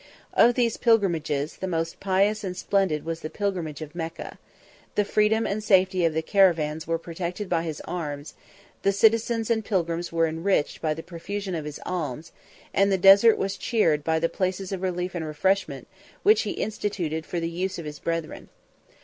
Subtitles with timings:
[0.33, 4.39] Of these expeditions, the most pious and splendid was the pilgrimage of Mecca:
[4.95, 8.33] the freedom and safety of the caravans were protected by his arms;
[8.81, 12.31] the citizens and pilgrims were enriched by the profusion of his alms;
[12.73, 15.87] and the desert was cheered by the places of relief and refreshment,
[16.23, 18.49] which he instituted for the use of his brethren.